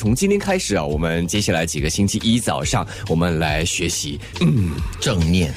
[0.00, 4.18] 从今天开始啊，我们接下来几个星期一早上，我们来学习。
[4.40, 5.52] 嗯，正念。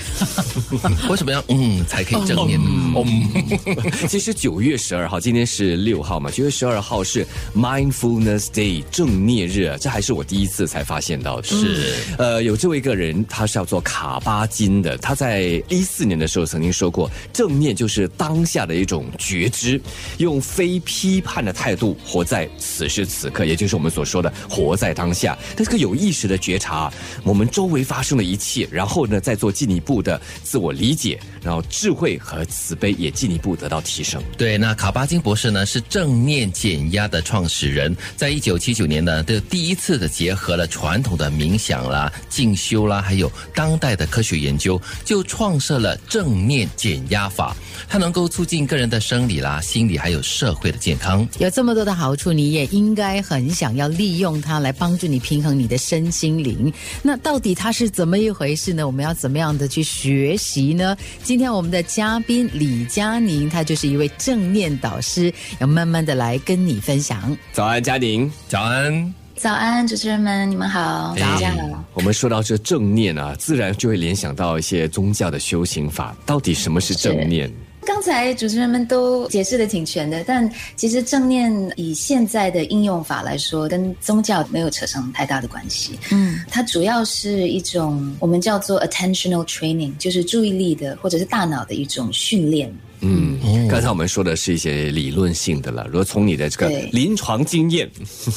[1.10, 2.70] 为什么要嗯才可以正念呢？
[2.98, 7.26] 嗯， 其实九月十二号，今天是六号嘛，九月十二号是
[7.56, 11.44] Mindfulness Day 正念日啊，这还是我第一次才发现到的。
[11.44, 19.80] 是，呃，有这位一个人，他是叫做卡巴金的，他在一四年的时候曾经说过，正念就是当下的一种觉知，
[20.18, 24.33] 用非批判的态度活在此时此刻，也就是我们所说的。
[24.50, 26.92] 活在当下，但这个有意识的觉察
[27.24, 34.22] 我们周围发生的一切，然后呢，再做进一步的自我理解，然后智慧和慈悲也进一步得到提升。
[34.38, 47.56] 对，那卡巴金博士呢是正念减压的创始人，在一九七九年呢，的第一次的结合了传统的冥想啦、进修啦，还有当代的科学研究，就创设了正念减压法。
[47.90, 51.28] 它能够促进个人的生理啦、心理还有社会的健康。
[51.40, 54.23] 有这么多的好处，你也应该很想要利用。
[54.24, 58.88] 用它来帮助你平衡你的身心灵，那到底它是怎么一回事呢？
[58.88, 60.96] 我们要怎么样的去学习呢？
[61.24, 67.38] 今天我们的嘉宾李佳宁，他就是一位正念导师，要慢慢的来跟你分享。
[67.52, 71.84] 早安，佳宁，早安，早安，主持人们，你们好，大家好。
[71.94, 76.16] 我们说到这正念啊，自然就会联想到一些宗教的修行法。
[76.26, 77.52] 到底什么是正念？
[77.86, 85.98] 刚才主持人们都解释的挺全的，但其实正念以现在的应用法来说，跟宗教没有扯上太大的关系。
[86.12, 92.74] 嗯，它主要是一种我们叫做 attentional training，就是注意力的或者是大脑的一种训练。
[93.02, 95.86] 嗯，刚才我们说的是一些理论性的了。
[95.88, 97.90] 如果从你的这个临床经验，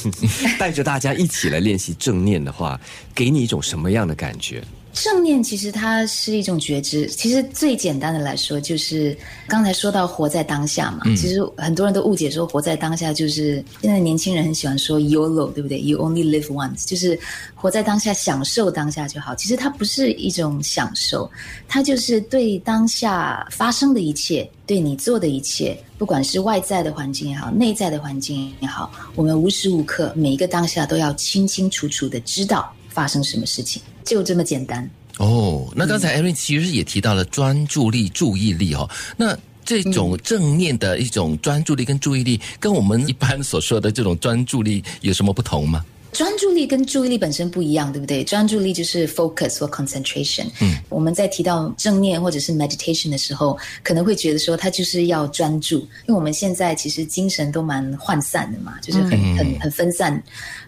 [0.59, 2.77] 带着大家一起来练习正念的话，
[3.15, 4.61] 给你一种什么样的感觉？
[5.03, 9.17] 正念其实它是一种觉知，其实最简单的来说，就是
[9.47, 11.03] 刚才说到活在当下嘛。
[11.15, 17.17] 其实很多人都误解说活在当下就是现在年轻人很喜欢说 YOLO，对不对？You only live once，就是
[17.55, 19.33] 活在当下，享受当下就好。
[19.35, 21.29] 其实它不是一种享受，
[21.67, 33.79] 它就是对当下发生的一切，对你做的一切，不管是外在的环境也好，内在的环境也好，我们无时无刻每一个当下都要清清楚楚的知道发生什么事情。
[34.03, 35.71] 就这么简单哦。
[35.75, 38.89] 那刚才艾瑞其实也提到了专注力、注意力哦。
[39.15, 45.85] 那这种正面的一种专注力跟注意力，跟我们一般所说的这种专注力有什么不同吗？
[46.11, 48.23] 专注力跟注意力本身不一样，对不对？
[48.23, 50.45] 专注力就是 focus 或 concentration。
[50.61, 60.21] 嗯，我们在提到正念或者是 meditation 的时候，可能会觉得说它就是要专注，因为我们现在其实精神都蛮涣散的嘛，就是很很很分散，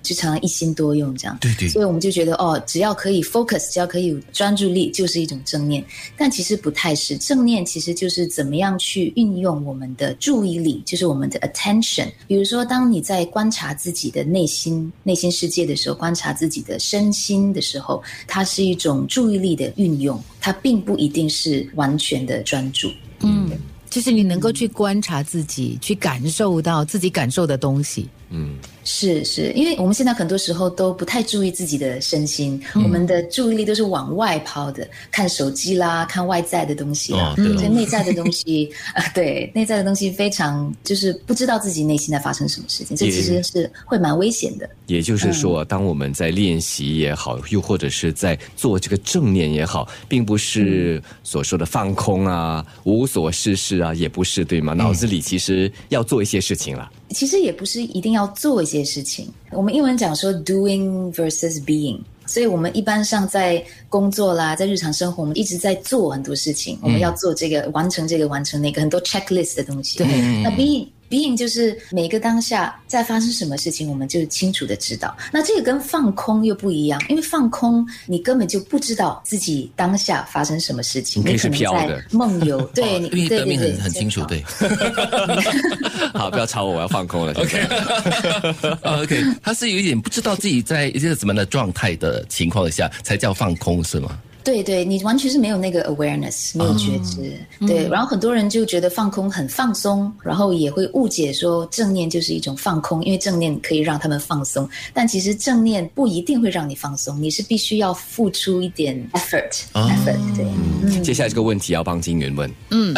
[0.04, 1.38] 就常常一心多用这样。
[1.40, 1.70] 对对。
[1.70, 5.84] 所以我们就觉得哦，只要可以 focus，只要可以专注力，就是一种正念。
[6.18, 12.08] 但其实不太是，正念其实就是怎么样去运用我们的注意力，就是我们的 attention。
[12.28, 15.29] 比如说，当你在观察自己的内心，内心。
[15.32, 22.92] 世界的时候，观察自己的身心的时候，它是一种注意力的运用，它并不一定是完全的专注。
[23.22, 23.50] 嗯，
[23.90, 28.08] 就是你能够去观察自己，去感受到自己感受的东西。
[28.30, 28.58] 嗯。
[28.86, 44.68] 是是，因为我们现在很多时候都不太注意自己的身心，我们的注意力都是往外抛的，看手机啦，看外在的东西啦，所以内在的东西啊， 对内在的东西非常就是不知道自己内心在发生什么事情，这其实是会蛮危险的。
[44.88, 54.74] 也就是说，当我们在练习也好，又或者是在做这个正念也好，并不是所说的放空啊、无所事事啊，也不是对吗？
[54.74, 56.90] 脑子里其实要做一些事情了。
[57.10, 59.28] 其实也不是一定要做一些事情。
[59.52, 66.78] 我们英文讲说 doing versus being，所以我们一般上在工作啦，在日常生活，我们一直在做很多事情。
[66.82, 69.98] 我们要做这个，完成这个，完成那个，很多 checklist 的东西。
[69.98, 70.08] 对，
[70.44, 70.88] 那 being。
[71.10, 75.16] Being 就是每个当下在发生什么事情，我们就清楚的知道。
[75.32, 82.62] 那这个跟放空又不一样，因为放空你根本就不知道自己当下发生什么事情，你是飘的梦游。
[82.76, 84.44] 对，因为德明很很清楚，对。
[86.14, 87.34] 好，不要吵我，我要放空了。
[88.84, 94.18] OK，OK，他是有一点不知道自己在一些什么样的状态的情况下才叫放空，是吗？
[94.44, 97.34] 对对，你完全是没有那个 awareness，没有觉知。
[97.68, 104.68] 对，然后很多人就觉得放空很放松，然后也会误解说正念就是一种放空，因为正念可以让他们放松。
[104.94, 109.64] 但其实正念不一定会让你放松，你是必须要付出一点 effort。
[109.74, 110.36] effort。
[110.36, 111.02] 对。
[111.02, 112.52] 接下来这个问题要帮金源问。
[112.72, 112.96] 嗯。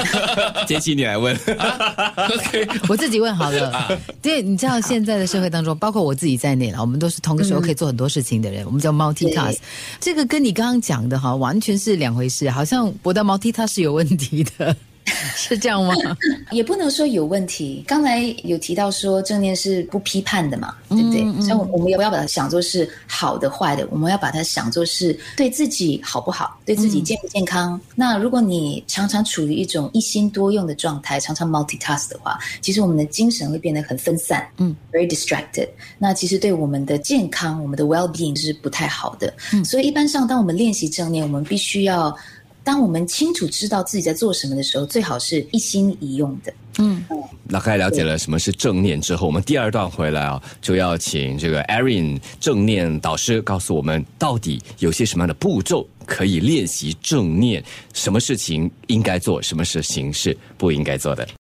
[0.66, 1.36] 接起你来问。
[1.46, 3.98] OK，我自己问好了。
[4.22, 9.58] 对，你知道现在的社会当中，包括我自己在内了，我们都是同个时候可以做很多事情的人，我们叫 multitask。
[10.00, 10.80] 这个跟你刚刚。
[10.80, 14.74] 讲的哈，完全是两回事，好像我的毛剃它是有问题的。
[15.34, 15.94] 是这样吗？
[16.52, 17.84] 也不能说有问题。
[17.86, 21.20] 刚才有提到说正念是不批判的嘛，对不对？
[21.42, 27.80] 所以我们也不要把它想作是好的坏的，我们要把它想作是对自己好不好，对自己健不健康。
[27.94, 35.68] 那如果你常常处于一种一心多用的状态，常常 multitask 的话，其实我们的精神会变得很分散，嗯，very distracted。
[35.98, 39.32] 那其实对我们的健康、我们的 well being 是不太好的。
[39.64, 42.16] 所以一般上，当我们练习正念，我们必须要。
[42.62, 46.52] 当我们清楚知道自己在做什么的时候，最好是一心一用的。
[46.78, 47.04] 嗯，
[47.44, 57.62] 那大概了解了什么是正念之后，我们第二段回来啊，就要请这个 Erin 正念导师告诉我们，到底有些什么样的步骤可以练习正念，
[57.92, 61.26] 什么事情应该做，什么事情是不应该做的。